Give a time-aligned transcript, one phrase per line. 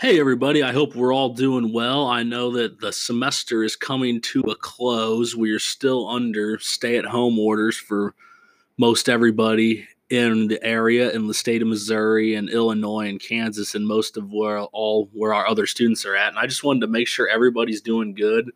[0.00, 0.64] Hey, everybody.
[0.64, 2.08] I hope we're all doing well.
[2.08, 5.36] I know that the semester is coming to a close.
[5.36, 8.14] We are still under stay at home orders for
[8.76, 13.86] most everybody in the area in the state of Missouri and Illinois and Kansas and
[13.86, 16.30] most of where all where our other students are at.
[16.30, 18.50] And I just wanted to make sure everybody's doing good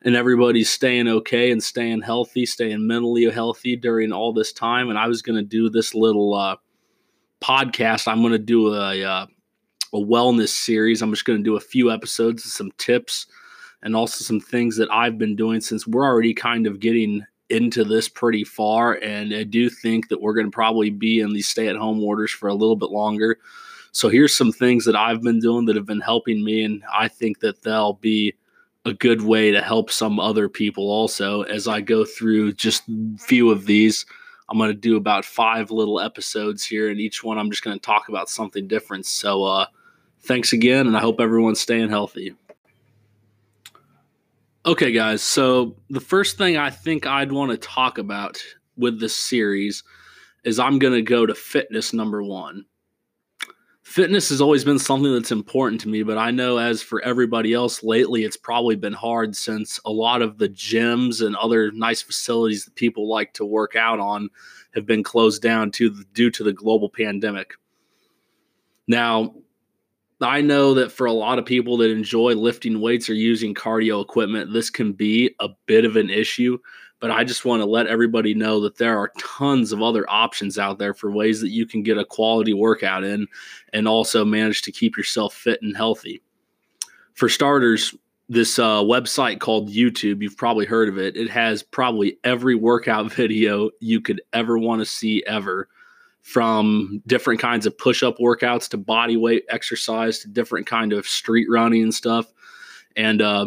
[0.00, 4.88] and everybody's staying okay and staying healthy, staying mentally healthy during all this time.
[4.88, 6.56] And I was going to do this little uh,
[7.42, 8.08] podcast.
[8.08, 9.26] I'm going to do a, uh,
[9.92, 11.02] a wellness series.
[11.02, 13.26] I'm just going to do a few episodes and some tips
[13.82, 17.84] and also some things that I've been doing since we're already kind of getting into
[17.84, 18.94] this pretty far.
[18.94, 22.02] And I do think that we're going to probably be in these stay at home
[22.02, 23.38] orders for a little bit longer.
[23.92, 26.62] So here's some things that I've been doing that have been helping me.
[26.62, 28.34] And I think that they'll be
[28.84, 32.84] a good way to help some other people also as I go through just
[33.18, 34.06] few of these.
[34.48, 37.78] I'm going to do about five little episodes here, and each one I'm just going
[37.78, 39.06] to talk about something different.
[39.06, 39.66] So, uh,
[40.22, 42.34] thanks again, and I hope everyone's staying healthy.
[44.66, 45.22] Okay, guys.
[45.22, 48.42] So, the first thing I think I'd want to talk about
[48.76, 49.82] with this series
[50.44, 52.64] is I'm going to go to fitness number one.
[53.82, 57.52] Fitness has always been something that's important to me, but I know as for everybody
[57.52, 62.00] else lately, it's probably been hard since a lot of the gyms and other nice
[62.00, 64.28] facilities that people like to work out on
[64.74, 67.54] have been closed down to, due to the global pandemic.
[68.86, 69.34] Now,
[70.20, 74.02] I know that for a lot of people that enjoy lifting weights or using cardio
[74.02, 76.58] equipment, this can be a bit of an issue.
[77.00, 80.58] But I just want to let everybody know that there are tons of other options
[80.58, 83.26] out there for ways that you can get a quality workout in
[83.72, 86.20] and also manage to keep yourself fit and healthy.
[87.14, 87.94] For starters,
[88.28, 91.16] this uh, website called YouTube, you've probably heard of it.
[91.16, 95.68] It has probably every workout video you could ever want to see ever
[96.22, 101.46] from different kinds of push-up workouts to body weight exercise to different kind of street
[101.50, 102.32] running and stuff.
[102.96, 103.46] And uh,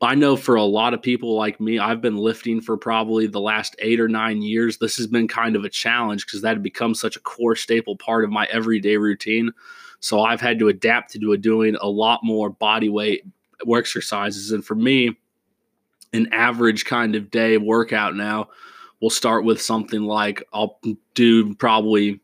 [0.00, 3.40] I know for a lot of people like me, I've been lifting for probably the
[3.40, 4.78] last eight or nine years.
[4.78, 7.96] This has been kind of a challenge because that had become such a core staple
[7.96, 9.52] part of my everyday routine.
[10.00, 13.24] So I've had to adapt to doing a lot more body weight
[13.66, 14.52] exercises.
[14.52, 15.16] And for me,
[16.12, 18.48] an average kind of day workout now
[19.00, 20.80] we'll start with something like I'll
[21.14, 22.20] do probably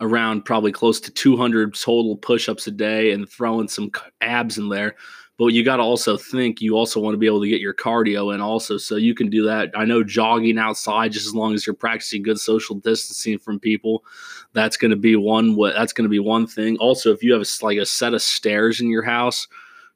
[0.00, 4.94] around probably close to 200 total push-ups a day and throwing some abs in there.
[5.38, 7.74] But you got to also think you also want to be able to get your
[7.74, 9.70] cardio in also so you can do that.
[9.76, 14.04] I know jogging outside just as long as you're practicing good social distancing from people
[14.52, 16.76] that's going to be one that's going to be one thing.
[16.78, 19.46] Also if you have a, like a set of stairs in your house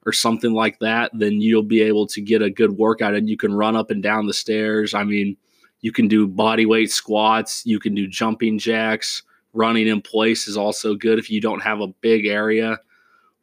[0.05, 3.35] or something like that then you'll be able to get a good workout and you
[3.35, 4.93] can run up and down the stairs.
[4.93, 5.35] I mean
[5.83, 9.21] you can do body weight squats, you can do jumping jacks.
[9.51, 12.79] Running in place is also good if you don't have a big area.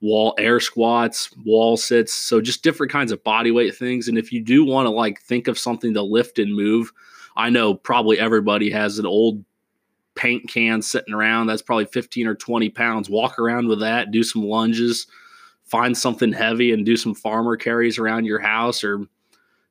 [0.01, 4.09] Wall air squats, wall sits, so just different kinds of body weight things.
[4.09, 6.91] And if you do want to like think of something to lift and move,
[7.37, 9.45] I know probably everybody has an old
[10.15, 13.11] paint can sitting around that's probably 15 or 20 pounds.
[13.11, 15.07] Walk around with that, do some lunges,
[15.67, 19.07] find something heavy and do some farmer carries around your house or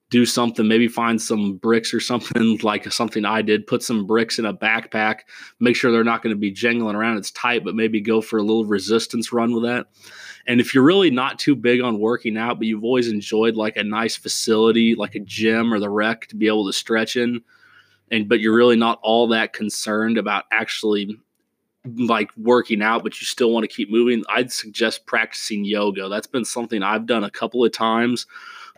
[0.09, 4.39] do something, maybe find some bricks or something like something I did, put some bricks
[4.39, 5.19] in a backpack,
[5.59, 7.17] make sure they're not going to be jangling around.
[7.17, 9.87] It's tight, but maybe go for a little resistance run with that.
[10.47, 13.77] And if you're really not too big on working out, but you've always enjoyed like
[13.77, 17.41] a nice facility, like a gym or the rec to be able to stretch in,
[18.09, 21.19] and but you're really not all that concerned about actually
[21.85, 26.09] like working out, but you still want to keep moving, I'd suggest practicing yoga.
[26.09, 28.25] That's been something I've done a couple of times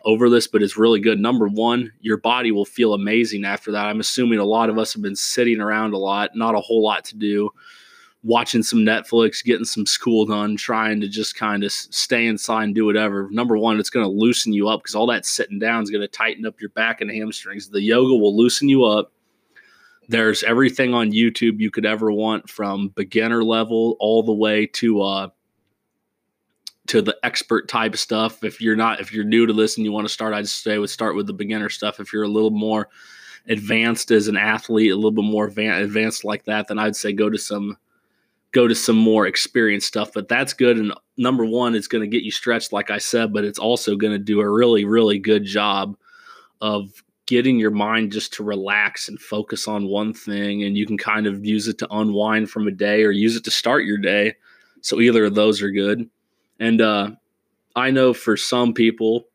[0.04, 1.18] over this, but it's really good.
[1.20, 3.86] Number one, your body will feel amazing after that.
[3.86, 6.82] I'm assuming a lot of us have been sitting around a lot, not a whole
[6.82, 7.50] lot to do,
[8.22, 12.74] watching some Netflix, getting some school done, trying to just kind of stay inside and
[12.74, 13.28] do whatever.
[13.30, 16.02] Number one, it's going to loosen you up because all that sitting down is going
[16.02, 17.68] to tighten up your back and hamstrings.
[17.68, 19.12] The yoga will loosen you up.
[20.08, 25.00] There's everything on YouTube you could ever want from beginner level all the way to
[25.00, 25.28] uh,
[26.88, 28.42] to the expert type stuff.
[28.42, 30.78] If you're not, if you're new to this and you want to start, I'd say
[30.78, 32.00] would start with the beginner stuff.
[32.00, 32.88] If you're a little more
[33.48, 37.30] advanced as an athlete, a little bit more advanced like that, then I'd say go
[37.30, 37.76] to some
[38.52, 40.12] go to some more experienced stuff.
[40.12, 40.76] But that's good.
[40.76, 43.96] And number one, it's going to get you stretched, like I said, but it's also
[43.96, 45.96] going to do a really, really good job
[46.60, 50.64] of getting your mind just to relax and focus on one thing.
[50.64, 53.44] And you can kind of use it to unwind from a day or use it
[53.44, 54.34] to start your day.
[54.82, 56.08] So either of those are good.
[56.62, 57.10] And uh,
[57.74, 59.26] I know for some people,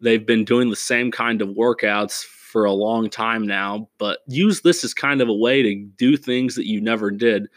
[0.00, 4.60] they've been doing the same kind of workouts for a long time now, but use
[4.60, 7.48] this as kind of a way to do things that you never did.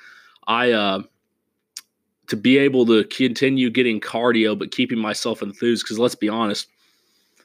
[0.47, 1.03] I uh,
[2.25, 6.67] to be able to continue getting cardio but keeping myself enthused because let's be honest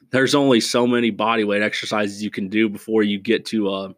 [0.09, 3.93] there's only so many body weight exercises you can do before you get to uh,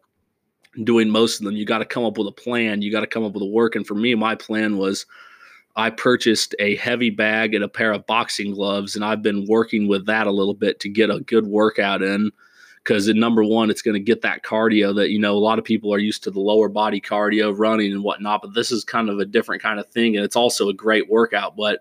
[0.84, 1.56] doing most of them.
[1.56, 2.82] You got to come up with a plan.
[2.82, 3.76] You got to come up with a work.
[3.76, 5.06] And for me my plan was
[5.76, 9.88] i purchased a heavy bag and a pair of boxing gloves and i've been working
[9.88, 12.30] with that a little bit to get a good workout in
[12.86, 15.64] because number one, it's going to get that cardio that you know a lot of
[15.64, 18.42] people are used to the lower body cardio, running and whatnot.
[18.42, 21.10] But this is kind of a different kind of thing, and it's also a great
[21.10, 21.56] workout.
[21.56, 21.80] But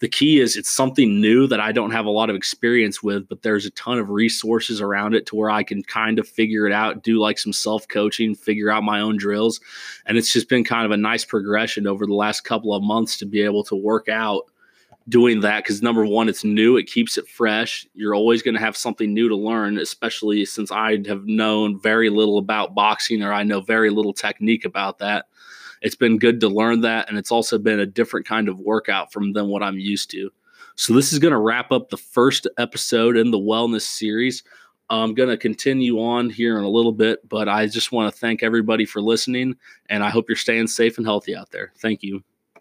[0.00, 3.28] the key is it's something new that I don't have a lot of experience with,
[3.28, 6.66] but there's a ton of resources around it to where I can kind of figure
[6.66, 9.60] it out, do like some self coaching, figure out my own drills.
[10.06, 13.18] And it's just been kind of a nice progression over the last couple of months
[13.18, 14.44] to be able to work out
[15.10, 17.86] doing that because number one, it's new, it keeps it fresh.
[17.94, 22.08] You're always going to have something new to learn, especially since I have known very
[22.08, 25.26] little about boxing or I know very little technique about that.
[25.80, 29.12] It's been good to learn that, and it's also been a different kind of workout
[29.12, 30.30] from than what I'm used to.
[30.76, 34.42] So this is going to wrap up the first episode in the wellness series.
[34.88, 38.18] I'm going to continue on here in a little bit, but I just want to
[38.18, 39.56] thank everybody for listening,
[39.88, 41.72] and I hope you're staying safe and healthy out there.
[41.78, 42.24] Thank you.